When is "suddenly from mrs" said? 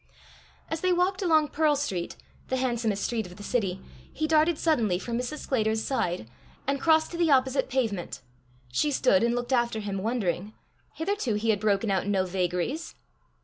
4.57-5.41